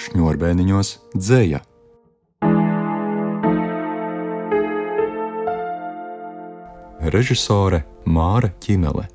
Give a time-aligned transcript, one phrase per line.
[0.00, 1.60] šņurbēniņos dzēja.
[7.10, 9.06] Režisore Māra Čimele.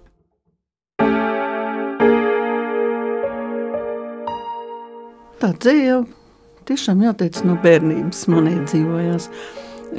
[5.40, 6.00] Tā dzēja
[6.66, 9.30] tiešām jāteic no bērnības manī dzīvojās,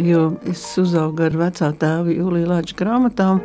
[0.03, 3.43] jo es uzaugu ar vecā tēva Jūlija Lāča grāmatām,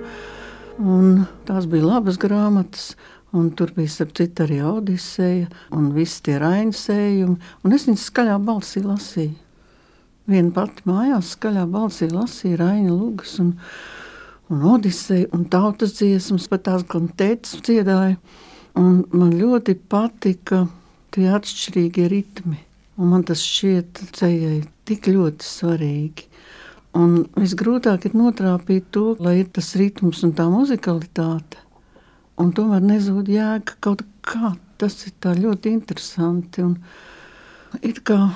[0.82, 2.96] un tās bija labas grāmatas,
[3.38, 8.84] un tur bija, citu, arī Odiseja un visi tie rainsējumi, un es viņas skaļā balsī
[8.84, 9.38] lasīju.
[10.32, 13.56] Viena pati mājās skaļā balsī lasīja Raina Lugas un,
[14.52, 18.20] un Odiseju un tautas dziesmas, pat tās gan tētas dziedāja,
[18.80, 20.66] un man ļoti patika
[21.12, 22.60] tie atšķirīgie ritmi.
[23.02, 26.28] Un man tas šķiet ceļai tik ļoti svarīgi.
[27.00, 31.60] Un visgrūtāk ir notrāpīt to, lai ir tas ritms un tā muzikalitāte.
[32.40, 34.56] Un tomēr nezūd jēga kaut kā.
[34.82, 36.64] Tas ir ļoti interesanti.
[36.66, 36.78] Un
[37.86, 38.32] it kā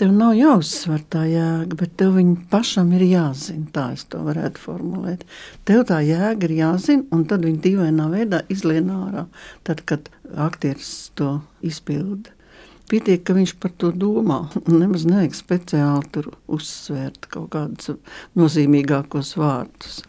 [0.00, 2.16] tev nav jāuzsver tā jēga, bet tev
[2.52, 3.66] pašam ir jāzina.
[3.74, 5.26] Tā es to varētu formulēt.
[5.68, 9.26] Tev tā jēga ir jāzina, un tad viņa dīvainā veidā izlien ārā,
[9.66, 12.32] tad, kad aktieris to izpilda.
[12.90, 14.40] Pietiek, ka viņš par to domā.
[14.66, 17.92] Nemaz nevajag speciāli tur uzsvērt kaut kādus
[18.40, 20.00] nozīmīgākos vārdus.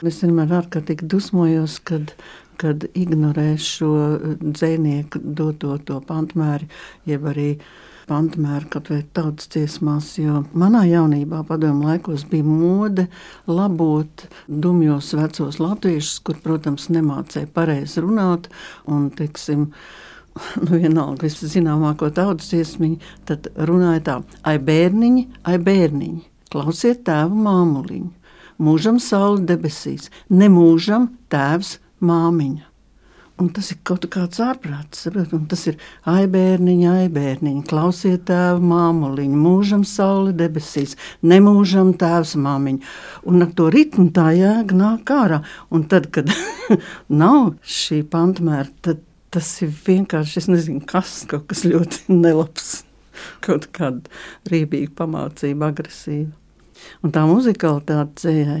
[0.00, 2.14] Un es vienmēr ārkārtīgi dusmojos, kad,
[2.60, 3.92] kad ignorē šo
[4.40, 6.68] dzinieku doto to pantmēri,
[7.08, 7.54] jeb arī
[8.10, 13.06] pantmēru kaut vai tautas dziesmās, jo manā jaunībā, padomu laikos, bija mode
[13.48, 18.50] labot dumjos vecos latviešus, kur, protams, nemācēja pareizi runāt
[18.90, 19.68] un, teiksim,
[20.64, 22.98] nu, vienalga, viszināmāko tautas dziesmiņu,
[23.30, 24.16] tad runāja tā:
[24.46, 28.10] ai bērniņi, ai bērniņi, klausiet tēvu māmuliņu,
[28.60, 32.66] mūžam saule debesīs, ne mūžam tēvs māmiņa.
[33.40, 35.06] Un tas ir kaut kāds ārprāts,
[35.48, 35.78] tas ir
[36.12, 40.92] ai bērniņa, ai bērniņa, klausiet tēvu māmuliņu, mūžam saule debesīs,
[41.24, 42.90] nemūžam tēvs māmiņa.
[43.32, 45.40] Un ar to ritmu tā jēga nāk ārā.
[45.72, 46.28] Un tad, kad
[47.22, 49.00] nav šī pantmēra, tad
[49.32, 52.82] tas ir vienkārši, es nezinu, kas, kaut kas ļoti nelabs,
[53.46, 54.20] kaut kāda
[54.52, 56.28] rībīga pamācība, agresīva.
[57.04, 58.60] Un tā muzikalitāte dzējai.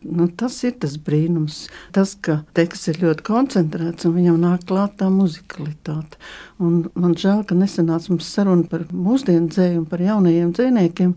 [0.00, 1.66] Nu, tas ir tas brīnums.
[1.92, 6.16] Tas, ka teksts ir ļoti koncentrēts un viņam nāk klāt tā muzikalitāte.
[6.56, 11.12] Un man žēl, ka nesenāca mums saruna par mūsdienu dzēju un par jaunajiem dzēniekiem.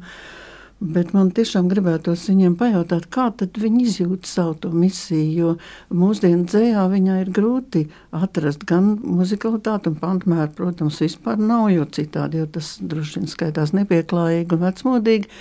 [0.84, 5.30] Bet man tiešām gribētos viņiem pajautāt, kā viņi izjūt savu misiju.
[5.32, 5.54] Jo
[5.96, 12.42] mūsdienu dzējā viņai ir grūti atrast gan muzikalitāti, un pantmēru, protams, vispār nav, jo citādi
[12.42, 15.32] jau tas droši vien skaitās nepieklājīgi un vecmodīgi.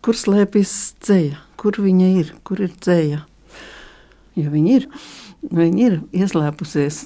[0.00, 1.47] Kur slēpjas dzēja?
[1.58, 2.28] Kur viņa ir?
[2.46, 3.24] Kur ir dzēja?
[4.38, 4.86] Jo viņa ir.
[5.38, 6.96] Viņa ir ieslēpusies,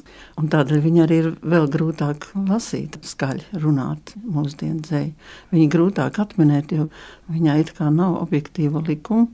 [0.40, 5.12] un tādēļ viņa arī ir vēl grūtāk lasīt, skaļi runāt mūsdienu dzēju.
[5.52, 6.86] Viņa grūtāk atminēt, jo
[7.32, 9.28] viņai it kā nav objektīva likuma,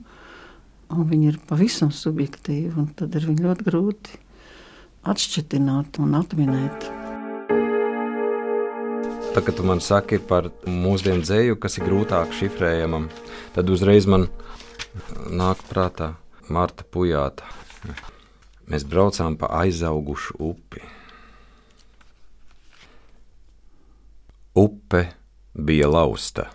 [0.91, 4.19] un viņa ir pavisam subjektīva, un tad ir viņa ļoti grūti
[5.07, 6.89] atšķitināt un atminēt.
[9.29, 13.07] Tā kā tu man saki par mūsdienu dzēju, kas ir grūtāk šifrējamam,
[13.55, 14.27] tad uzreiz man
[15.29, 16.13] nāk prātā
[16.49, 17.45] Marta Pujāta.
[18.69, 20.81] Mēs braucām pa aizaugušu upi.
[24.57, 25.03] Upe
[25.53, 26.49] bija lausta.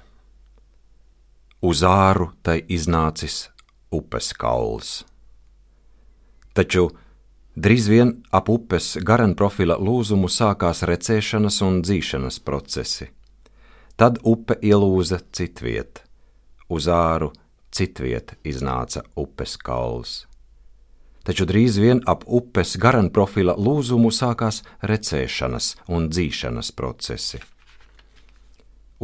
[1.65, 3.49] Uz āru tai iznācis
[3.95, 5.05] upes kauls.
[6.55, 6.91] Taču
[7.55, 13.09] drīz vien ap upes garan profila lūzumu sākās recēšanas un dzīšanas procesi.
[13.97, 16.03] Tad upe ielūza citviet,
[16.69, 17.31] uz āru
[17.75, 20.23] citviet iznāca upes kauls
[21.25, 27.41] taču drīz vien ap upes garan profila lūzumu sākās recēšanas un dzīšanas procesi.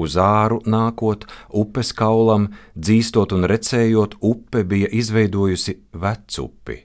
[0.00, 1.26] Uz āru nākot,
[1.62, 6.78] upes kaulam, dzīstot un recējot, upe bija izveidojusi vecupi,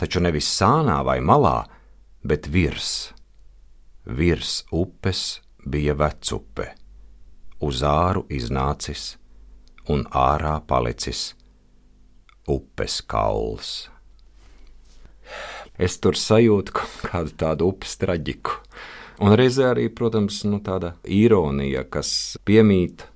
[0.00, 1.58] taču nevis sānā vai malā,
[2.24, 3.12] bet virs.
[4.04, 6.72] Virs upes bija vecupe,
[7.60, 9.14] uz āru iznācis
[9.88, 11.32] un ārā palicis
[12.48, 13.74] upes kauls
[15.78, 16.74] es tur sajūtu
[17.08, 18.60] kādu tādu upes traģiku.
[19.24, 23.06] Un reizē arī, protams, nu, tāda ironija, kas piemīt,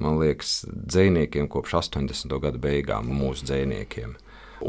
[0.00, 2.32] man liekas, dziniekiem kopš 80.
[2.40, 4.16] gada beigām, mūsu dziniekiem.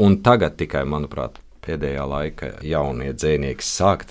[0.03, 4.05] Un tagad tikai, manuprāt, pēdējā laikā jaunie dzinieki sāk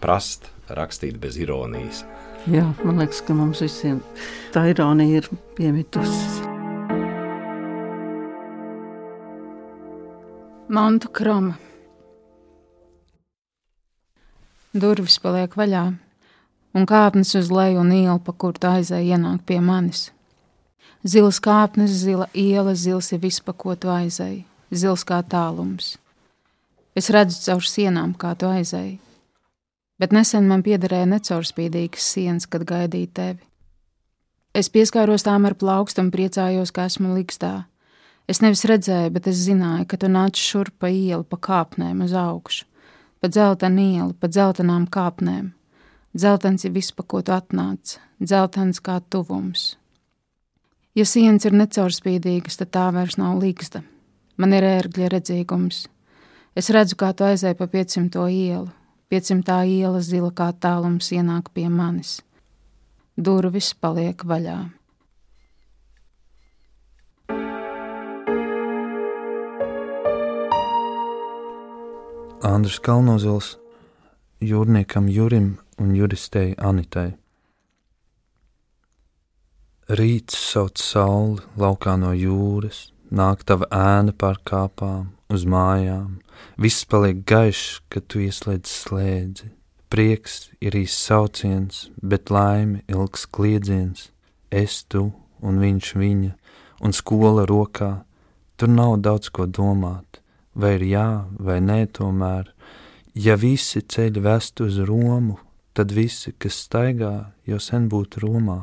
[0.00, 2.04] prast rakstīt bez ironijas.
[2.48, 3.98] Jā, man liekas, ka mums visiem
[4.54, 5.26] tā ironija ir
[5.58, 6.46] piemitusi.
[10.72, 11.58] Mantu kroma.
[14.72, 15.90] Durvis paliek vaļā.
[16.72, 20.12] un kāpnes uz leju un ielu, pa kur tā aizēja ienāk pie manis.
[21.04, 25.98] Zilas kāpnes, zila iela, zils ir viss, pa ko tu aizēji, zils kā tālums.
[26.94, 29.00] Es redzu caur sienām, kā tu aizēji,
[30.00, 33.44] bet nesen man piederēja necaurspīdīgas sienas, kad gaidīju tevi.
[34.56, 37.68] Es pieskāros tām ar plaukstu un priecājos, ka esmu likstā.
[38.30, 42.14] Es nevis redzēju, bet es zināju, ka tu nāc šurp pa ielu, pa kāpnēm uz
[42.16, 42.66] augšu,
[43.22, 45.52] pa dzeltenu ielu, pa dzeltenām kāpnēm.
[46.16, 49.76] Dzeltens ir viss, pa ko tu atnāc, dzeltens kā tuvums.
[50.98, 53.84] Ja sienas ir necaurspīdīgas, tad tā vairs nav līgsta.
[54.40, 55.84] Man ir ērgļa redzīgums.
[56.58, 58.66] Es redzu, kā tu aizēji pa 500 ielu.
[59.10, 62.20] 500 iela zila kā tālums ienāk pie manis.
[63.18, 64.58] Durvis paliek vaļā.
[72.46, 73.56] Andris Kalnozils,
[74.40, 75.50] jūrniekam Jurim
[75.82, 77.10] un juristei Anitai.
[79.90, 86.18] Rīts sauc sauli laukā no jūras, nāk tava ēna pār kāpām, uz mājām.
[86.58, 89.50] Viss paliek gaišs, kad tu ieslēdz slēdzi.
[89.90, 94.10] Prieks ir īsts sauciens, bet laime ilgs kliedziens.
[94.50, 95.10] Es tu
[95.42, 96.32] un viņš viņa,
[96.84, 98.04] un skola rokā.
[98.56, 100.20] Tur nav daudz ko domāt,
[100.54, 101.08] vai ir jā,
[101.40, 102.52] vai nē, tomēr.
[103.14, 105.38] Ja visi ceļi vest uz Romu,
[105.74, 108.60] tad visi, kas staigā, jau sen būtu Romā.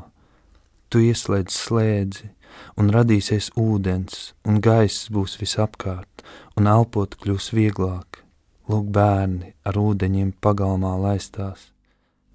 [0.88, 2.29] Tu ieslēdz slēdzi,
[2.77, 6.23] un radīsies ūdens, un gaiss būs visapkārt,
[6.57, 8.23] un elpot kļūs vieglāk.
[8.67, 11.69] Lūk, bērni ar ūdeņiem pagalmā laistās.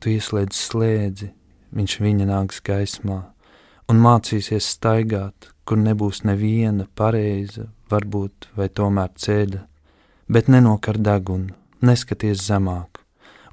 [0.01, 1.29] Tu ieslēdz slēdzi,
[1.77, 3.21] viņš viņa nāks gaismā,
[3.89, 9.67] un mācīsies staigāt, kur nebūs neviena pareiza, varbūt vai tomēr ceļa,
[10.33, 11.53] bet nenokar degunu,
[11.85, 13.03] neskaties zemāk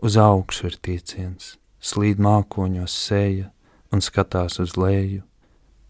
[0.01, 3.49] uz augšu ir tieciens, slīd mākoņos seja
[3.91, 5.23] un skatās uz leju,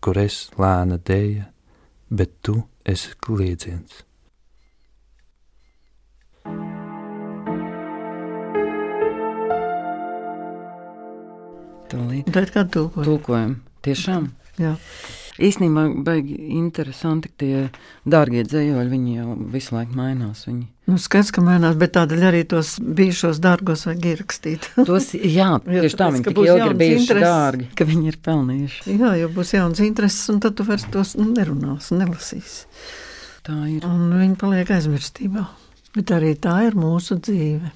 [0.02, 1.50] kur es lēna dēja,
[2.10, 4.04] bet tu esi kliedziens.
[12.30, 13.06] Ir kā tulkojuma.
[13.06, 13.56] Tulkojam.
[13.86, 14.30] Tiešām.
[14.62, 14.76] Jā.
[15.40, 17.62] Īsnībā baigi interesanti, ka tie
[18.06, 20.44] dārgie dzējoļi, viņi jau visu laiku mainās.
[20.50, 20.68] Viņi.
[20.90, 24.70] Nu, skaidrs, ka mainās, bet tādēļ arī tos bijušos dārgos vajag ierakstīt.
[24.90, 28.96] Tos, jā, tieši tā viņi tik ilgi ir bijuši dārgi, ka viņi ir pelnījuši.
[28.98, 32.66] Jā, jo būs jauns intereses, un tad tu vairs tos nu, nerunās, nelasīsi.
[33.46, 33.86] Tā ir.
[33.86, 35.46] Un viņi paliek aizmirstībā.
[35.94, 37.72] Bet arī tā ir mūsu dzīve.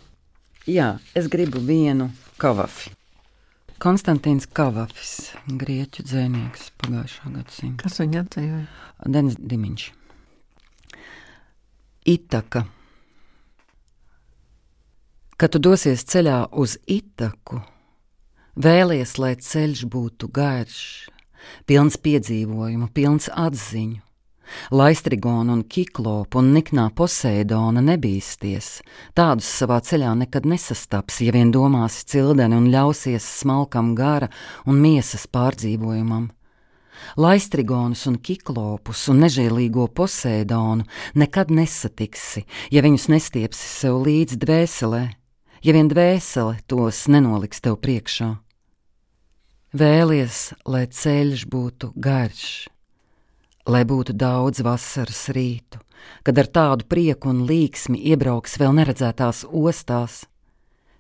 [0.70, 2.10] Jā, es gribu vienu
[2.42, 2.94] kavafi.
[3.84, 7.84] Konstantīns Kavafis, grieķu dzēnieks pagājušā gadsimta.
[7.84, 8.68] Kas viņa atdzīvoja?
[9.12, 9.90] Denis Dimiņš.
[12.14, 12.64] Itaka.
[15.34, 17.58] Kad tu dosies ceļā uz Itaku,
[18.54, 21.10] vēlies, lai ceļš būtu garš,
[21.66, 24.02] pilns piedzīvojumu, pilns atziņu.
[24.76, 28.84] Laistrigona un kiklopa un niknā poseidona nebīsties,
[29.18, 34.30] tādus savā ceļā nekad nesastaps, ja vien domāsi cildeni un ļausies smalkam gara
[34.68, 36.30] un miesas pārdzīvojumam.
[37.18, 40.86] Laistrigonus un kiklopus un nežēlīgo poseidonu
[41.18, 45.04] nekad nesatiksi, ja viņus nestiepsi sev līdz dvēselē,
[45.64, 48.34] ja vien dvēsele tos nenoliks tev priekšā.
[49.74, 52.68] Vēlies, lai ceļš būtu garš,
[53.66, 55.80] lai būtu daudz vasaras rītu,
[56.22, 60.26] kad ar tādu prieku un līksmi iebrauks vēl neredzētās ostās.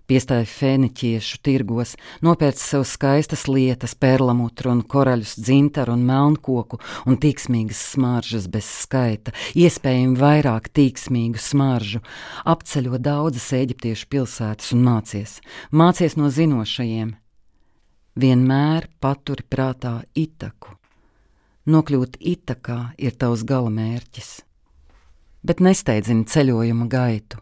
[0.04, 1.94] Piestāja fēniķiešu tirgos,
[2.26, 9.32] nopērc sev skaistas lietas, perlamutru un koraļus, dzintaru un melnkoku un tīksmīgas smaržas bez skaita,
[9.56, 12.04] iespējami vairāk tīksmīgu smaržu,
[12.44, 15.38] apceļo daudzas eģiptiešu pilsētas un mācies,
[15.72, 17.16] mācies no zinošajiem.
[18.20, 20.76] Vienmēr paturi prātā itaku.
[21.64, 24.36] Nokļūt itakā ir tavs galamērķis.
[25.48, 27.40] Bet nesteidzini ceļojuma gaitu.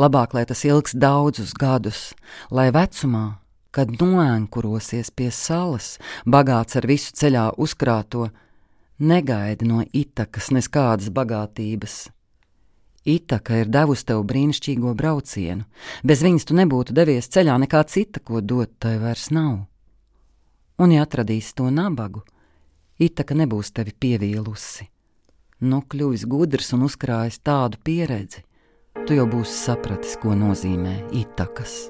[0.00, 2.12] Labāk, lai tas ilgs daudzus gadus,
[2.50, 3.38] lai vecumā,
[3.70, 8.28] kad noēnkurosies pie salas, bagāts ar visu ceļā uzkrāto,
[8.98, 12.08] negaidi no itakas nekādas bagātības.
[13.08, 15.64] Itaka ir devusi tev brīnišķīgo braucienu,
[16.04, 19.62] bez viņas tu nebūtu devies ceļā, nekā cita, ko dot, tai vairs nav.
[20.78, 22.24] Un, ja atradīsi to nabagu,
[22.98, 24.88] Itaka nebūs tevi pievīlusi.
[25.70, 28.42] Nu, kļuvis gudrs un uzkrājis tādu pieredzi,
[29.06, 31.88] tu jau būsi sapratis, ko nozīmē itakas.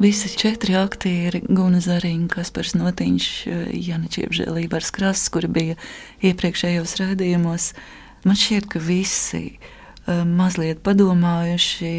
[0.00, 3.28] Visi četri aktieri, Guna Zariņš, Kaspars Notiņš,
[3.78, 5.76] Jana Čiepžēlī, Vars Krasts, kuri bija
[6.26, 7.70] iepriekšējos rādījumos,
[8.26, 9.44] man šķiet, ka visi
[10.08, 11.92] mazliet padomājuši,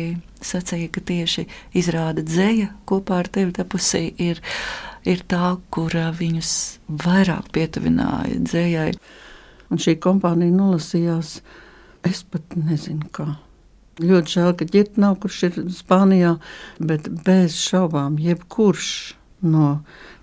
[0.44, 1.48] sacīja, ka tieši
[1.78, 4.44] izrāda dzēja kopā ar tevi tapusī ir,
[5.10, 6.52] ir tā, kura viņus
[7.06, 8.92] vairāk pietuvināja dzējai.
[9.74, 11.40] Un šī kompānija nolasījās,
[12.06, 13.32] es pat nezinu, kā.
[14.04, 16.36] Ļoti žēl, ka ģērbta nav, kurš ir Spānijā,
[16.84, 18.90] bet bez šaubām, jebkurš
[19.46, 19.70] no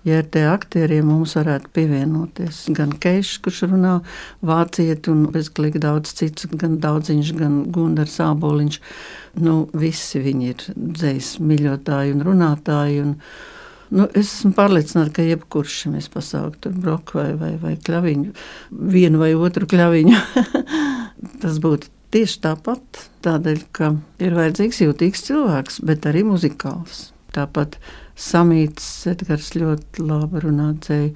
[0.03, 2.63] JRT aktieriem mums varētu pievienoties.
[2.75, 3.95] Gan Keišs, kurš runā
[4.45, 8.79] vācieti, un bezgalīgi daudz cits, gan Daudziņš, gan Gundars Āboliņš.
[9.43, 13.03] Nu, visi viņi ir dzējas mīļotāji un runātāji.
[13.07, 13.15] Un,
[13.93, 18.31] Nu, es esmu pārliecināta, ka jebkurš mēs pasauktu broku vai, vai, vai kļaviņu,
[18.93, 20.21] vienu vai otru kļaviņu,
[21.43, 23.03] tas būtu tieši tāpat.
[23.23, 27.11] Tādēļ, ka ir vajadzīgs jūtīgs cilvēks, bet arī muzikāls.
[27.33, 27.77] Tāpat
[28.19, 31.13] samīts Edgars ļoti labi runācēja.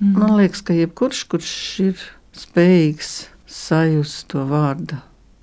[0.00, 0.14] Mm.
[0.16, 1.52] Man liekas, ka jebkurš, kurš
[1.84, 3.12] ir spējīgs
[3.50, 4.98] sajust to vārdu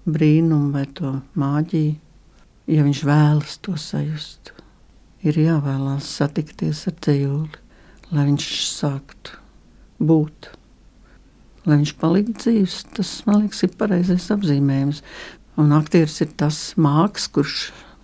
[0.08, 1.98] brīnumu vai to māģiju,
[2.72, 4.54] ja viņš vēlas to sajust,
[5.26, 7.64] ir jāvēlās satikties ar dzējoli,
[8.14, 9.40] lai viņš sāktu
[10.00, 10.52] būt.
[11.68, 15.02] Lai viņš paliktu dzīves, tas man liekas, ir pareizais apzīmējums.
[15.58, 17.58] Un aktieris ir tas mākslinieks, kurš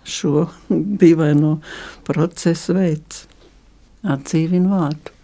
[0.04, 0.48] šo
[1.00, 1.58] dīvaino
[2.06, 3.24] procesu veids.
[4.04, 5.14] Atdzīvina vārdu.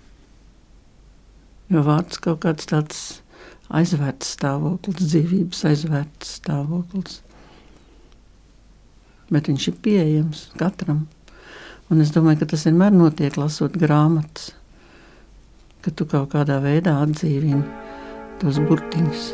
[1.70, 3.02] Jo vārds kaut kāds tāds
[3.70, 7.20] aizvērts stāvoklis, dzīvības aizvērts stāvoklis.
[9.30, 11.04] Bet viņš ir pieejams katram.
[11.90, 14.52] Un es domāju, ka tas vienmēr notiek lasot grāmatas,
[15.82, 17.64] ka tu kaut kādā veidā atdzīvini
[18.42, 19.28] tos burtiņus.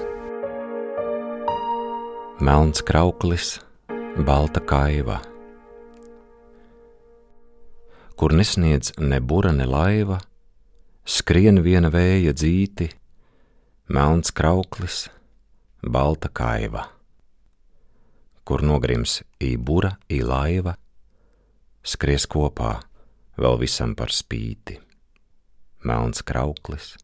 [2.40, 3.56] Melns krauklis,
[4.24, 5.20] balta kaiva
[8.16, 10.18] kur nesniedz ne bura, ne laiva,
[11.04, 12.88] skrien viena vēja dzīti,
[13.92, 15.06] melns krauklis,
[15.84, 16.86] balta kaiva,
[18.48, 20.76] kur nogrims ībura, īlaiva,
[21.86, 22.76] skries kopā
[23.38, 24.78] vēl visam par spīti,
[25.86, 26.94] melns krauklis,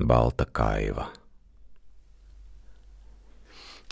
[0.00, 1.10] balta kaiva.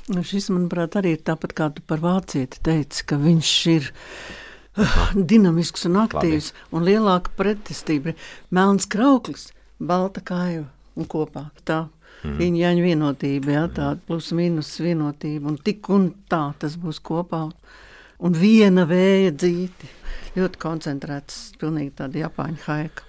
[0.09, 3.91] Nu, šis, manuprāt, arī ir tāpat kā tu par vācieti teici, ka viņš ir
[5.33, 6.71] dinamisks un aktīvs, Labi.
[6.73, 8.15] un lielāka pretestība.
[8.55, 10.65] Melns krauklis, balta kaiva
[10.97, 11.51] un kopā.
[11.69, 11.83] Tā
[12.23, 12.39] mm.
[12.41, 17.49] viņa jaņa vienotība, jā, tāda plus mīnus vienotība, un tik un tā tas būs kopā.
[18.19, 19.91] Un viena vēja dzīti,
[20.39, 23.07] ļoti koncentrēts, pilnīgi tāda japāņu haika.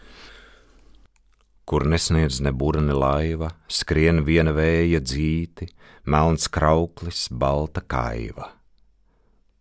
[1.70, 5.70] Kur nesniedz ne būra, ne laiva, skrien viena vēja dzīti,
[6.10, 8.54] melns krauklis, balta kaiva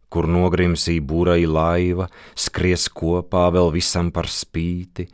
[0.09, 5.07] kur nogrimsī būrai laiva, skries kopā vēl visam par spīti,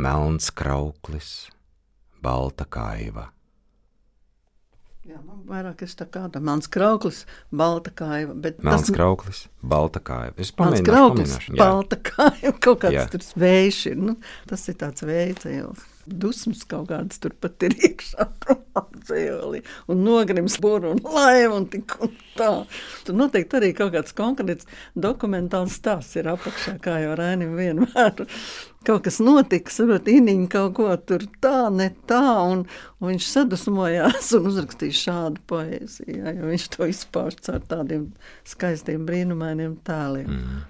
[0.00, 1.48] melns krauklis,
[2.22, 3.28] balta kaiva.
[5.06, 7.20] Jā, man vairāk ir tā kāda melns krauklis,
[7.54, 8.34] balta kaiva.
[8.34, 8.94] Melns tas...
[8.96, 10.34] krauklis, balta kaiva.
[10.42, 13.04] Es pamēģināšu, melns krauklis, balta kaiva, kaut kāds jā.
[13.12, 13.94] tur ir.
[14.00, 14.16] Nu,
[14.50, 15.06] tas ir tāds
[15.60, 15.70] jau
[16.06, 18.28] dusmas kaut kādas turpat ir iekšā.
[19.06, 22.50] Dzīvoli, un nogrims būru un laivu un tik un tā.
[23.06, 28.26] Tur noteikti arī kaut kāds konkrēts dokumentāls stāsts ir apakšā, kā jau Rainim vienmēr.
[28.86, 32.60] Kaut kas notika, saprot, Iniņa kaut ko tur tā, ne tā, un,
[33.00, 38.04] un viņš sadusmojās un uzrakstīja šādu poēziju, ja, viņš to izpauž caur tādiem
[38.46, 40.30] skaistiem brīnumainiem tēliem.
[40.30, 40.62] Mm.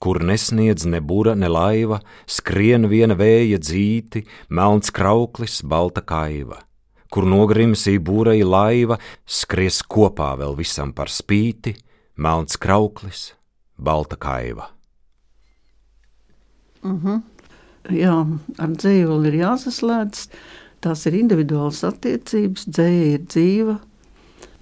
[0.00, 6.62] Kur nesniedz ne būra, ne laiva, skrien viena vēja dzīti, melns krauklis, balta kaiva.
[7.10, 11.74] Kur nogrimsī būrai laiva, skries kopā vēl visam par spīti,
[12.16, 13.34] melns krauklis,
[13.76, 14.70] balta kaiva.
[16.82, 17.06] Uh mhm.
[17.06, 17.20] -huh.
[17.88, 18.26] Jā,
[18.60, 20.26] ar dzīvuli ir jāsaslēdz.
[20.80, 23.78] Tās ir individuālas attiecības, dzēja ir dzīva,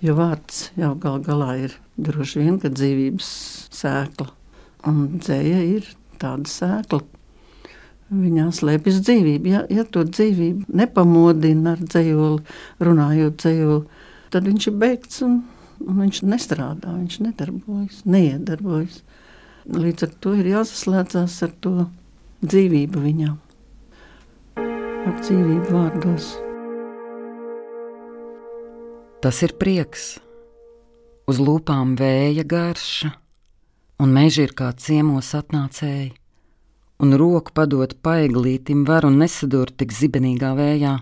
[0.01, 3.29] jo vārds jau gal galā ir droši vien, ka dzīvības
[3.75, 4.38] sēkla.
[4.87, 5.87] Un dzēja ir
[6.23, 7.03] tāda sēkla.
[8.09, 9.51] Viņā slēpjas dzīvība.
[9.51, 12.41] Ja, ja to dzīvību nepamodina ar dzējoli,
[12.81, 15.43] runājot dzējoli, tad viņš ir beigts un,
[15.85, 19.03] un viņš nestrādā, viņš nedarbojas, neiedarbojas.
[19.69, 21.75] Līdz ar to ir jāsaslēdzās ar to
[22.41, 23.37] dzīvību viņam,
[24.57, 26.33] ar dzīvību vārdos.
[29.21, 30.15] Tas ir prieks,
[31.29, 33.13] uz lūpām vēja garša
[33.99, 36.13] un meži ir kā ciemos atnācēji,
[37.03, 40.95] un roku padot paiglītim var un nesadurt tik zibenīgā vējā.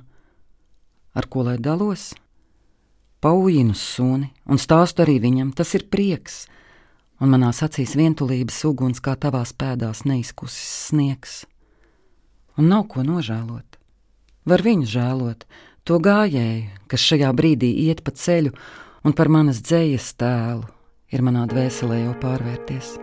[1.16, 2.10] Ar ko lai dalos?
[3.20, 6.44] Paujinu suni un stāstu arī viņam, tas ir prieks,
[7.20, 11.44] un manās acīs vientulības uguns kā tavās pēdās neizkusis sniegs.
[12.56, 13.80] Un nav ko nožēlot.
[14.46, 15.48] Var viņu žēlot,
[15.86, 18.50] To gājēju, kas šajā brīdī iet pa ceļu
[19.06, 20.64] un par manas dzējas tēlu,
[21.14, 22.96] ir manā dvēselē jau pārvērties.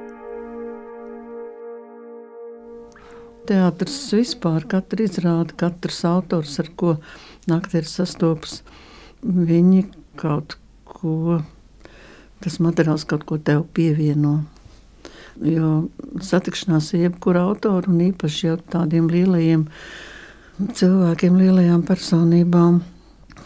[3.47, 6.95] Teātris vispār, katra izrāda, katrs autors, ar ko
[7.51, 8.61] aktieris sastopas,
[9.23, 9.83] viņi
[10.19, 10.55] kaut
[10.87, 11.41] ko,
[12.43, 14.37] tas materiāls kaut ko tev pievieno.
[15.43, 15.89] Jo
[16.23, 19.65] satikšanās ar jebkuru autoru, un īpaši jau tādiem lielajiem
[20.77, 22.83] cilvēkiem, lielajām personībām,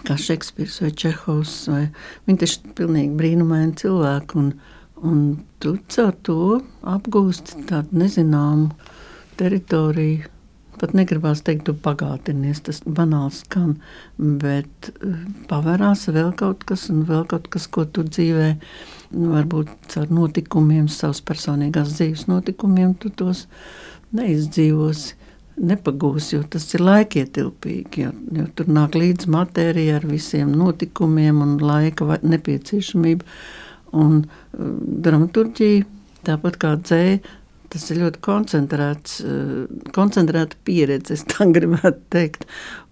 [0.05, 1.83] kā Šekspīrs vai Čehovs, vai
[2.27, 4.51] viņi taču ir pilnīgi brīnumaini cilvēki, un,
[5.07, 5.21] un
[5.63, 6.39] tu caur to
[6.87, 8.71] apgūsti tādu nezināmu
[9.39, 10.33] teritoriju.
[10.77, 13.79] Pat negribās teikt, tu bagātinies, tas banāls skan,
[14.21, 15.15] bet eh,
[15.49, 18.51] pavērās vēl kaut kas, un vēl kaut kas, ko tu dzīvē
[19.09, 23.47] varbūt ar notikumiem, savas personīgās dzīves notikumiem, tu tos
[24.13, 25.16] neizdzīvosi.
[25.57, 28.03] Nepagūsi, jo tas ir laikietilpīgi.
[28.03, 33.25] Jo, jo tur nāk līdzi matērija ar visiem notikumiem un laika nepieciešamību.
[33.97, 34.29] Un uh,
[35.07, 35.87] dramaturģija,
[36.27, 37.21] tāpat kā dzēja,
[37.67, 42.45] Tas ir ļoti koncentrēts, eh, koncentrēta pieredze, es tā gribētu teikt.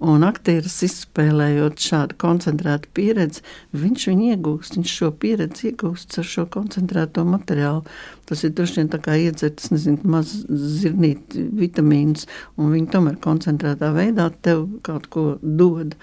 [0.04, 6.46] Un aktieris izspēlējot šādu koncentrētu pieredzi, viņš viņu iegūst, viņš šo pieredzi iegūst ar šo
[6.52, 7.86] koncentrēto materiālu.
[8.28, 12.28] Tas ir droši vien tā kā iedzerts, nezinu, maz zirnīt vitamīns,
[12.58, 15.96] un viņi tomēr koncentrētā veidā tev kaut ko dod.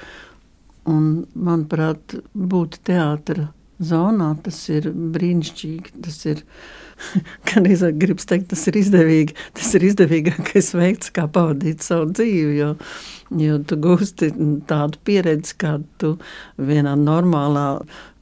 [0.89, 3.53] Un, manuprāt, būt teātra
[3.83, 6.43] zonā tas ir brīnišķīgi, tas ir
[7.49, 9.37] Gan es gribu teikt, tas ir izdevīgi.
[9.59, 12.55] Tas ir izdevīgākais veids, kā pavadīt savu dzīvi.
[12.59, 12.71] Jo,
[13.43, 14.31] jo tu gūsti
[14.71, 16.13] tādu pieredzi, kādu tu
[16.61, 17.67] vienā normālā,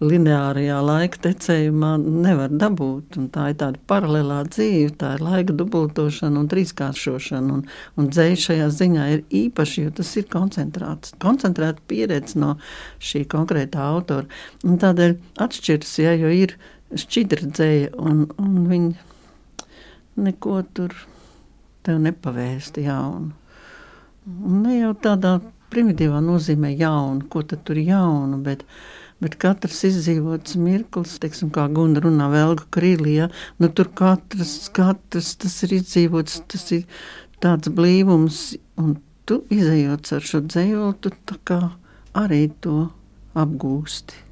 [0.01, 3.19] lineārajā laika tecējumā nevar dabūt.
[3.21, 7.59] Un tā ir tāda paralēlā dzīve, tā ir laika dubultošana un trīskāršošana.
[7.59, 7.65] Un,
[8.01, 11.17] un dzēja šajā ziņā ir īpaši, jo tas ir koncentrēts.
[11.23, 12.57] Koncentrēta pieredze no
[13.05, 14.29] šī konkrētā autora.
[14.65, 16.57] Un tādēļ atšķiras, ja, jo ir
[16.99, 18.95] šķidrdzēja, un, un viņi
[20.21, 20.95] neko tur
[21.87, 23.33] tev nepavēsti jaunu.
[24.31, 25.39] Un ne jau tādā
[25.71, 28.65] primitīvā nozīmē jaunu, ko tad tur jaunu, bet,
[29.23, 33.31] bet katrs izdzīvots mirklis, teiksim, kā Guna runā Velga Krīlijā,
[33.63, 37.05] nu tur katrs, katrs tas ir izdzīvots, tas ir
[37.43, 38.43] tāds blīvums,
[38.81, 38.99] un
[39.29, 41.61] tu izējot ar šo dzējoli, tu tā kā
[42.19, 42.89] arī to
[43.39, 44.30] apgūsti.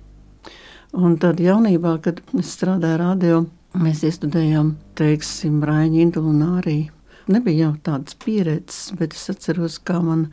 [0.96, 3.40] Un tad jaunībā, kad es strādāju radio,
[3.77, 6.94] mēs iestudējām, teiksim, Raņa Indulunāriju.
[7.29, 10.31] Nebija jau tādas pieredzes, bet es atceros, kā man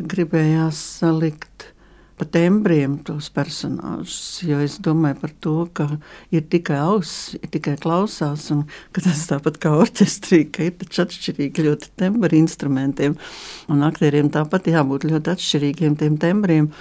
[0.00, 1.74] gribējās salikt
[2.18, 4.40] pa tembriem tos personāžus.
[4.48, 5.86] Jo es domāju par to, ka
[6.34, 8.64] ir tikai auss, ir tikai klausās, un
[8.96, 13.14] ka tas tāpat kā orķestrī, ka ir taču atšķirīgi ļoti tembri instrumentiem,
[13.70, 16.72] un aktieriem tāpat jābūt ļoti atšķirīgiem tiem tembriem.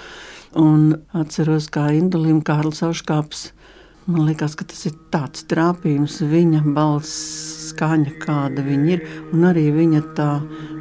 [0.56, 3.50] Un atceros, kā Indulim Kārlis Auškāps.
[4.08, 7.12] Man liekas, ka tas ir tāds trāpījums, viņa balss
[7.74, 9.04] skaņa, kāda viņa ir,
[9.36, 10.30] un arī viņa tā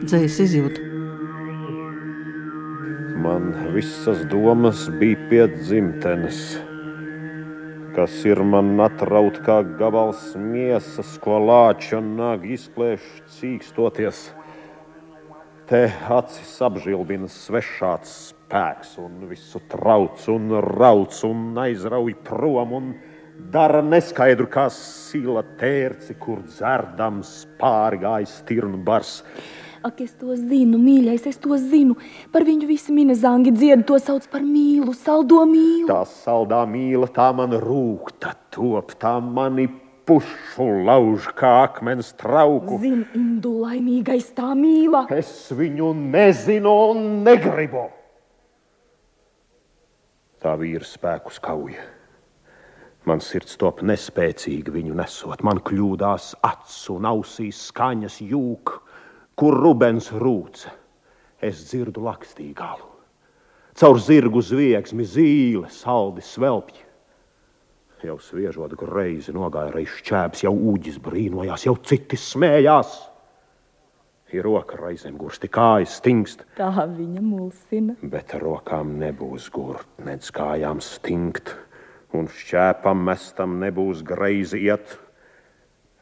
[0.04, 0.84] dzējas izjūta.
[3.26, 6.38] Man visas domas bija pie dzimtenes,
[7.98, 14.28] kas ir man atraut kā gabals miesas, ko lāča un nāga izplēš cīkstoties.
[15.66, 22.92] Te acis apžilbina svešāts spēks un visu trauc un rauc un aizrauj prom un
[23.50, 29.24] dara neskaidru kā sila tērci, kur dzerdams pāri gājis tirnu bars.
[29.82, 31.94] Ak, es to zinu, mīļais, es to zinu.
[32.32, 35.86] Par viņu visi minezangi dzied, to sauc par mīlu, saldo mīlu.
[35.90, 39.68] Tā saldā mīla, tā man rūkta top, tā mani
[40.06, 42.80] pušu lauž kā akmens trauku.
[42.82, 45.06] Zinu, indu laimīgais tā mīla.
[45.14, 47.86] Es viņu nezinu un negribu
[50.42, 51.84] tā vīra spēkus kauja.
[53.06, 58.72] Man sirds top nespēcīgi viņu nesot, man kļūdās acis un ausīs skaņas jūk,
[59.38, 60.72] kur rubens rūca.
[61.38, 62.88] Es dzirdu lakstīgalu.
[63.76, 66.82] Caur zirgu zviegsmi zīle, saldi svelpji.
[68.06, 72.96] Jau sviežot greizi nogāja reizes čēps, jau ūģis brīnojās, jau citi smējās.
[74.34, 76.40] Ir roka reizēm gursti, kājas stingst.
[76.58, 77.94] Tā viņa mulsina.
[78.02, 81.52] Bet rokām nebūs gurt, nedz kājām stingt,
[82.10, 84.96] un šķēpam mestam nebūs greizi iet.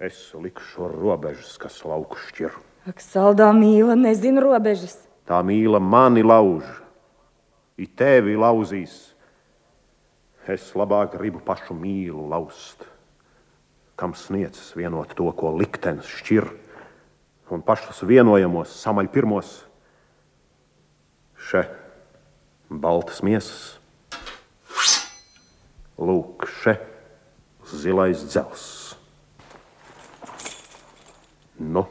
[0.00, 2.56] Es likšu robežas, kas lauku šķir.
[2.88, 4.96] Ak, saldā mīla nezina robežas.
[5.28, 6.64] Tā mīla mani lauž,
[7.76, 9.12] it tevi lauzīs.
[10.48, 12.88] Es labāk gribu pašu mīlu laust,
[14.00, 16.63] kam sniedzas vienot to, ko liktenis šķir
[17.52, 19.52] un pašus vienojamos samaļ pirmos.
[21.44, 21.66] Še
[22.70, 23.74] baltas miesas.
[26.00, 26.78] Lūk, še
[27.70, 28.64] zilais dzels.
[31.60, 31.84] Nu,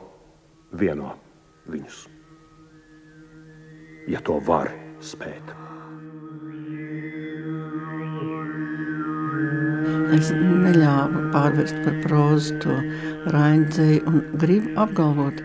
[0.75, 1.13] vieno
[1.69, 2.03] viņus.
[4.11, 5.53] Ja to var spēt.
[10.13, 12.73] Es neļāvu pārvērst par prózu to
[13.33, 15.39] raidzīju un gribu apgalvot,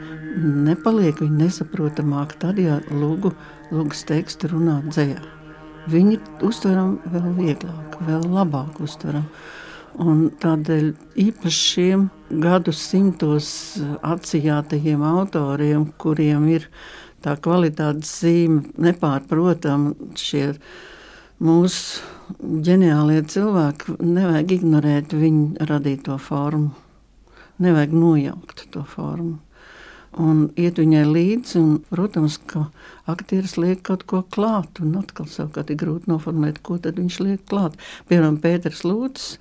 [0.66, 3.32] nepaliek viņa nesaprotamāk tad, ja lūgu,
[3.72, 5.22] lūgas tekstu runā dzējā.
[5.88, 9.24] Viņi uztveram vēl vieglāk, vēl labāk uztveram.
[10.04, 10.90] Un tādēļ
[11.24, 12.04] īpaši šiem
[12.44, 13.48] gadsimtos
[14.04, 16.68] atcijātajiem autoriem, kuriem ir
[17.24, 20.52] tā kvalitātes zīme nepārprotama, šie
[21.44, 22.04] mūsu
[22.68, 26.72] ģeniālie cilvēki, nevajag ignorēt viņu radīto formu.
[27.58, 29.38] Nevajag nojaukt to formu
[30.16, 31.60] un iet viņai līdzi.
[31.60, 32.66] Un, protams, ka
[33.10, 37.46] aktieris liek kaut ko klāt, un atkal savukārt ir grūti noformulēt, ko tad viņš liek
[37.50, 37.78] klāt.
[38.10, 39.38] Piemēram, Pēters Lūdzu.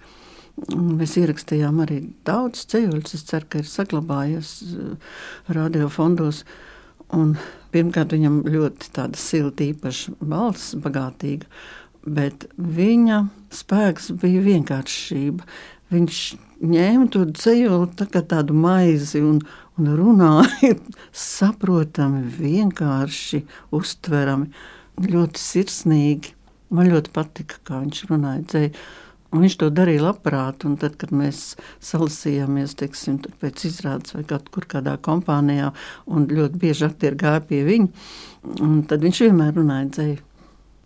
[0.74, 3.14] Mēs ierakstījām arī daudz ceļojumus.
[3.14, 5.20] Es ceru, ka ir saglabājies uh,
[5.54, 6.42] radiofondos.
[7.14, 7.36] Un
[7.72, 11.46] pirmkārt, viņam ļoti tāda silta, īpaša balss, bagātīga,
[12.08, 13.22] bet viņa
[13.54, 15.48] spēks bija vienkāršība.
[15.94, 16.22] Viņš
[16.68, 19.40] ņēma to ceļu tā kā tādu maizi un,
[19.80, 20.76] un runāja
[21.28, 23.44] saprotami, vienkārši
[23.76, 24.50] uztverami,
[25.08, 26.34] ļoti sirsnīgi.
[26.76, 28.72] Man ļoti patika, kā viņš runāja dzēju.
[29.36, 34.48] Un viņš to darīja labprāt, un tad, kad mēs salasījāmies teiksim, pēc izrādes vai kaut
[34.56, 35.74] kur kādā kompānijā,
[36.08, 38.06] un ļoti bieži aktieri gāja pie viņa,
[38.88, 40.24] tad viņš vienmēr runāja dzēju.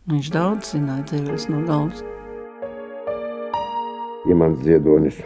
[0.10, 2.00] Viņš daudz zināja dzējuļus no galvas.
[4.26, 5.20] Ja mans dziedonis,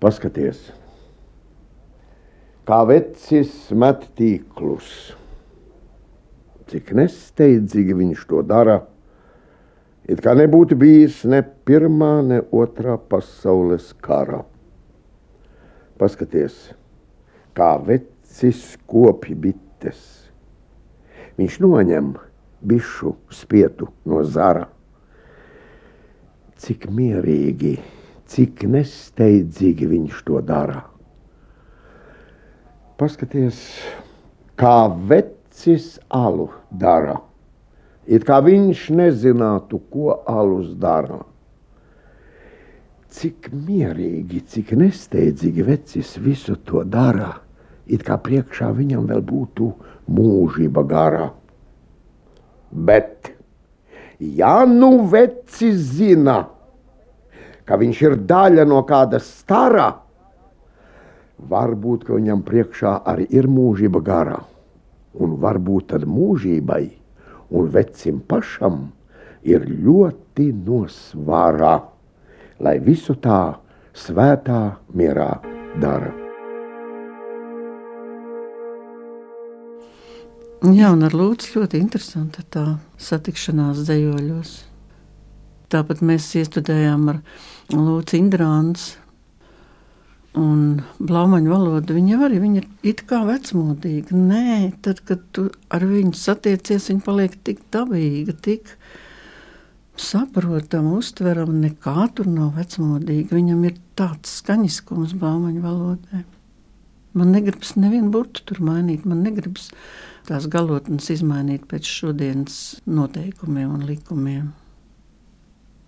[0.00, 0.62] paskaties,
[2.64, 4.88] kā vecis met tīklus.
[6.72, 8.78] Cik nesteidzīgi viņš to dara,
[10.08, 14.40] it kā nebūtu bijis ne pirmā, ne otrā pasaules kara.
[16.00, 16.70] Paskaties,
[17.52, 20.19] kā vecis kopja bites.
[21.38, 22.12] Viņš noņem
[22.60, 24.66] bišu spietu no zara.
[26.60, 27.78] Cik mierīgi,
[28.28, 30.82] cik nesteidzīgi viņš to dara.
[33.00, 33.62] Paskaties,
[34.60, 37.16] kā vecis alu dara.
[38.10, 41.22] It kā viņš nezinātu, ko alus dara.
[43.10, 47.32] Cik mierīgi, cik nesteidzīgi vecis visu to dara,
[47.90, 49.70] it kā priekšā viņam vēl būtu
[50.10, 51.30] mūžība gara.
[52.70, 53.32] Bet,
[54.18, 56.42] ja nu vecis zina,
[57.66, 59.90] ka viņš ir daļa no kāda stara,
[61.48, 64.40] Varbūt viņam priekšā arī ir mūžība garā,
[65.16, 66.82] un varbūt tad mūžībai
[67.56, 68.90] un vecim pašam
[69.42, 71.74] ir ļoti nosvārā,
[72.60, 73.42] lai visu tā
[73.96, 75.32] svētā mierā
[75.80, 76.19] dara.
[80.60, 82.64] Jā, un ar Lūdzu ļoti interesanta tā
[83.00, 84.56] satikšanās dzējoļos.
[85.72, 87.22] Tāpat mēs iestudējām ar
[87.72, 88.90] Lūdzu Indrāns
[90.38, 94.14] Un blaumaņa valoda, viņa arī viņa ir it kā vecmodīga.
[94.14, 98.70] Nē, tad, kad tu ar viņu satiecies, viņa paliek tik dabīga, tik
[99.98, 101.56] saprotama, uztverama.
[101.64, 103.34] Nekā tur nav vecmodīga.
[103.34, 106.22] Viņam ir tāds skaņiskums blaumaņa valodai.
[107.18, 109.72] Man negribas nevienu burtu tur mainīt, man negribas
[110.28, 112.56] tās galotnes izmainīt pēc šodienas
[112.86, 114.50] noteikumiem un likumiem.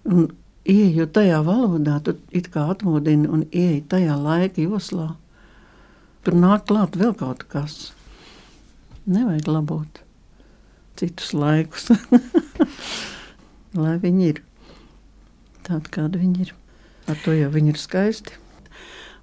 [0.09, 0.31] Un
[0.63, 5.09] Ieejot tajā valodā, tu it kā atmodini un ieej tajā laika joslā.
[6.23, 7.91] Tur nāk klāt vēl kaut kas.
[9.11, 10.03] Nevajag labot
[10.95, 11.89] citus laikus,
[13.83, 14.39] lai viņi ir
[15.67, 16.55] tādi, kādi viņi ir.
[17.11, 18.39] Ar to jau viņi ir skaisti.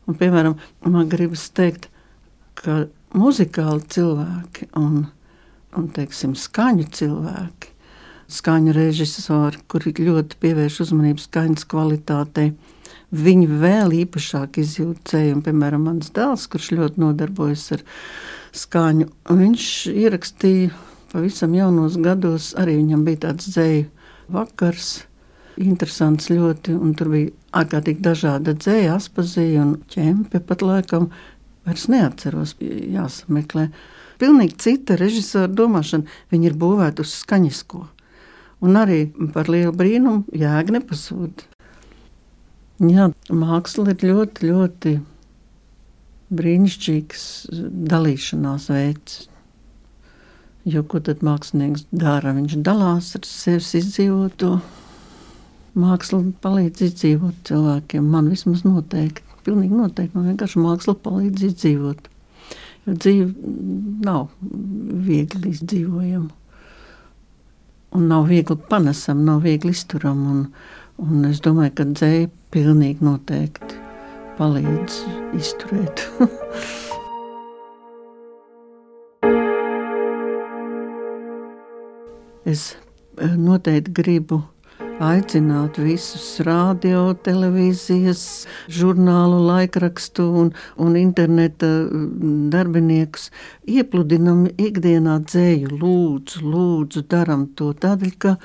[0.09, 1.87] Un, piemēram, man gribas teikt,
[2.59, 5.03] ka muzikāli cilvēki un,
[5.77, 7.75] un teiksim, skaņu cilvēki
[8.29, 12.51] skaņu režisori, kuri ļoti pievērš uzmanību skaņas kvalitātei.
[13.09, 17.83] Viņi vēl īpašāk izjūt ceļu, piemēram, mans dēls, kurš ļoti nodarbojas ar
[18.53, 19.09] skaņu.
[19.33, 20.69] Viņš ierakstīja
[21.09, 23.87] pavisam jaunos gados, arī viņam bija tāds dzēju
[24.35, 24.91] vakars,
[25.57, 31.09] interesants ļoti, tur bija ārkārtīgi dažāda dzēja, aspazīja un ķempe pat laikam,
[31.69, 33.69] vairs neatceros, jāsameklē.
[34.19, 37.85] Pilnīgi cita režisora domāšana, viņi ir būvēti uz skaņisko.
[38.65, 41.45] Un arī par lielu brīnumu jēga nepazūd.
[42.83, 44.93] Jā, māksla ir ļoti, ļoti
[46.35, 47.23] brīnišķīgs
[47.91, 49.17] dalīšanās veids.
[50.69, 52.35] Jo ko tad mākslinieks dara?
[52.35, 54.57] Viņš dalās ar sevis izdzīvoto.
[55.79, 58.07] Māksla palīdz izdzīvot cilvēkiem.
[58.11, 60.15] Man vismaz noteikti, pilnīgi noteikti.
[60.15, 62.09] Man vienkārši māksla palīdz izdzīvot.
[62.85, 63.33] Jo dzīve
[64.05, 64.29] nav
[65.09, 66.31] viegli izdzīvojama.
[67.97, 70.25] Un nav viegli panesama, nav viegli izturama.
[70.35, 70.41] Un,
[71.01, 73.73] un es domāju, ka dzēja pilnīgi noteikti
[74.37, 75.01] palīdz
[75.39, 75.97] izturēt.
[82.49, 82.61] es
[83.17, 84.43] eh, noteikti gribu
[84.99, 88.23] aicināt visus radio, televīzijas,
[88.71, 91.69] žurnālu, laikrakstu un, un interneta
[92.53, 93.29] darbiniekus.
[93.69, 98.35] Iepludinam ikdienā dzēju, lūdzu, lūdzu, daram to tādēļ, ka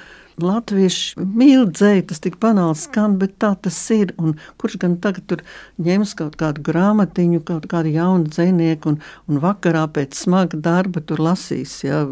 [0.42, 4.10] Latvieši mīl dzēju, tas tik banāli skan, bet tā tas ir.
[4.18, 5.44] Un kurš gan tagad tur
[5.82, 8.98] ņems kaut kādu grāmatiņu, kaut kādu jaunu dzinieku un,
[9.30, 12.02] un vakarā pēc smaga darba tur lasīs, ja,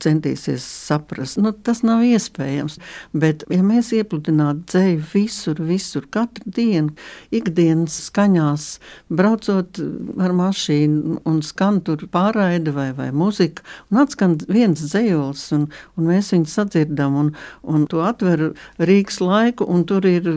[0.00, 1.36] centīsies saprast.
[1.42, 2.78] Nu, tas nav iespējams.
[3.12, 6.96] Bet, ja mēs iepludinātu dzēju visur, visur, katru dienu,
[7.36, 8.68] ikdienas skaņās,
[9.12, 9.82] braucot
[10.24, 16.10] ar mašīnu un skan tur pārraide vai, vai muzika, un atskan viens dzējols, un, un
[16.14, 17.20] mēs viņu sadzirdam.
[17.20, 17.34] Un un,
[17.66, 20.28] un to atver Rīgas laiku, un tur ir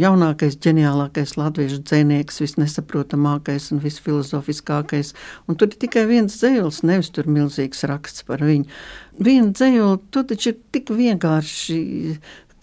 [0.00, 5.14] jaunākais, ģeniālākais latviešu dzēnieks, visnesaprotamākais un visfilozofiskākais.
[5.48, 8.68] Un tur ir tikai viens dzējols, nevis tur milzīgs raksts par viņu.
[9.16, 11.80] Viena dzējola, tu taču ir tik vienkārši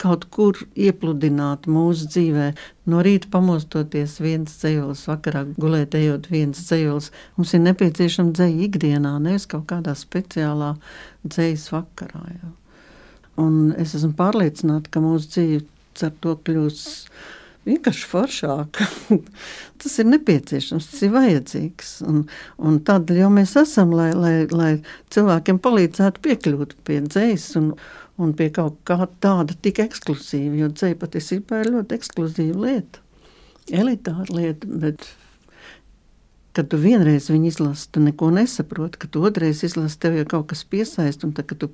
[0.00, 2.48] kaut kur iepludināt mūsu dzīvē.
[2.90, 7.10] No rīta pamostoties viens dzējols, vakarā gulēt ejot viens dzējols.
[7.38, 10.74] Mums ir nepieciešama dzēja ikdienā, nevis kaut kādā speciālā
[11.24, 12.26] dzējas vakarā.
[12.34, 12.52] Jau.
[13.40, 15.62] Un es esmu pārliecināta, ka mūsu dzīve
[16.06, 16.84] ar to kļūs
[17.64, 18.86] vienkārši foršāka.
[19.82, 21.96] tas ir nepieciešams, tas ir vajadzīgs.
[22.08, 22.22] Un,
[22.58, 24.72] un tādēļ jau mēs esam, lai, lai, lai
[25.14, 27.72] cilvēkiem palīdzētu piekļūt pie dzējas un,
[28.20, 30.54] un pie kaut kā tāda tik ekskluzīva.
[30.62, 33.04] Jo dzēja patiesībā ir ļoti ekskluzīva lieta,
[33.82, 34.70] elitāra lieta.
[34.84, 35.06] Bet,
[36.54, 40.52] Kad tu vienreiz viņu izlasi, tu neko nesaproti, kad tu otrreiz izlasi, tev jau kaut
[40.52, 41.66] kas piesaist, un tad, kad tu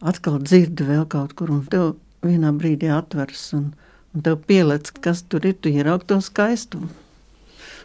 [0.00, 3.70] atkal dzirdi vēl kaut kur, un tev vienā brīdī atveras, un,
[4.14, 6.90] un tev pielec, kas tur ir, tu ieraug to skaistumu.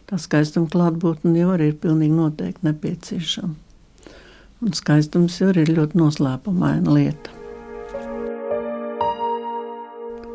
[0.09, 3.55] Tā skaistuma klātbūtne jau arī ir pilnīgi noteikti nepieciešama.
[4.63, 7.39] Un skaistums jau ir ļoti noslēpumaina lieta.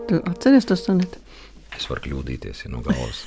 [0.09, 1.21] Tu atceries to sonetu?
[1.79, 3.23] Es varu kļūdīties ja no galvas.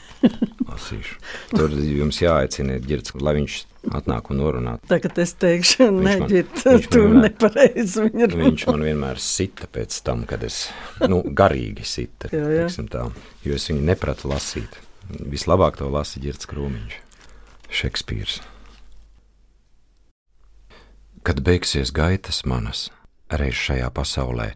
[0.67, 1.17] Lasīšu.
[1.53, 3.57] Tur jums jāaicina ģirds, lai viņš
[3.95, 4.73] atnāk un norunā.
[4.91, 8.41] Tagad es teikšu, neģirt, tu nepareizi viņu runā.
[8.43, 10.65] Viņš man vienmēr sita pēc tam, kad es,
[11.07, 12.67] nu, garīgi sita, jā, jā.
[12.91, 13.07] tā,
[13.47, 14.81] jo es viņu nepratu lasīt.
[15.31, 16.99] Vislabāk to lasa ģirds krūmiņš.
[17.71, 18.41] Šekspīrs.
[21.23, 22.89] Kad beigsies gaitas manas,
[23.31, 24.51] reiz šajā pasaulē,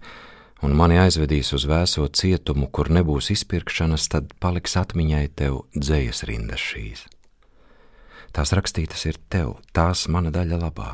[0.65, 6.63] un mani aizvedīs uz vēso cietumu, kur nebūs izpirkšanas, tad paliks atmiņai tev dzējas rindas
[6.63, 7.03] šīs.
[8.35, 10.91] Tās rakstītas ir tev, tās mana daļa labā.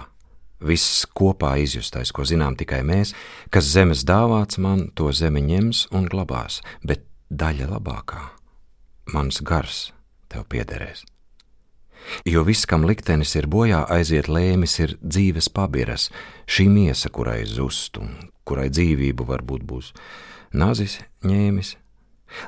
[0.62, 3.16] Viss kopā izjustais, ko zinām tikai mēs,
[3.50, 8.22] kas zemes dāvāts man, to zeme ņems un glabās, bet daļa labākā,
[9.16, 9.88] mans gars,
[10.30, 11.08] tev piederēs.
[12.28, 16.10] Jo viss, kam liktenis ir bojā, aiziet lēmis, ir dzīves pabiras,
[16.50, 18.14] šī miesa, kurai zust un
[18.52, 19.94] kurai dzīvību varbūt būs
[20.52, 21.76] nazis ņēmis,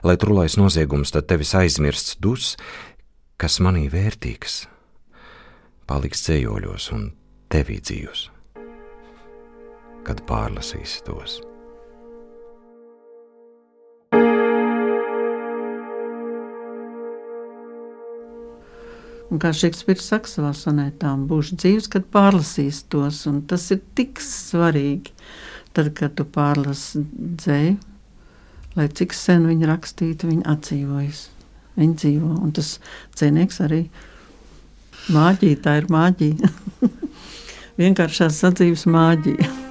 [0.03, 2.53] lai trulais noziegums tad tevis aizmirsts dus,
[3.39, 4.65] kas manī vērtīgs,
[5.87, 7.07] paliks ceļoļos un
[7.53, 8.27] tevī dzīvos,
[10.03, 11.39] kad pārlasīs tos.
[19.33, 24.21] Un kā Šekspīrs saka savā sonētā, būšu dzīves, kad pārlasīs tos, un tas ir tik
[24.21, 25.15] svarīgi.
[25.73, 27.77] Tad, kad tu pārlasi dzēju,
[28.77, 31.23] lai cik sen viņa rakstītu, viņa atdzīvojas.
[31.79, 32.75] Viņa dzīvo, un tas
[33.17, 33.81] dzēnieks arī
[35.13, 36.53] māģija, tā ir māģija.
[37.81, 39.62] Vienkāršās sadzīves māģija.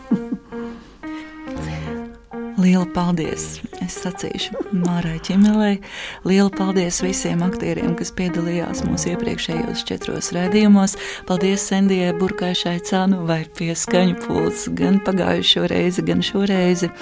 [2.62, 3.56] Liela paldies!
[3.82, 5.80] Es sacīšu Mārai Čimelei.
[6.28, 10.94] Liela paldies visiem aktieriem, kas piedalījās mūsu iepriekšējos četros redzējumos.
[11.26, 16.92] Paldies Sendijai Burkai Šaicānu vai pieskaņu pults gan pagājušo reizi, gan šo reizi.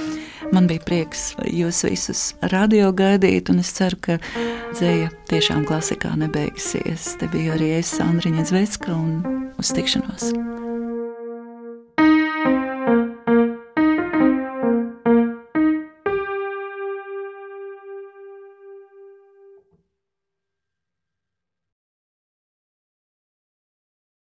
[0.54, 4.16] Man bija prieks jūs visus radio gaidīt, un es ceru, ka
[4.72, 7.12] dzēja tiešām klasikā nebeigsies.
[7.20, 10.30] Te bija arī es, Sandriņa Zvecka, un uz tikšanos!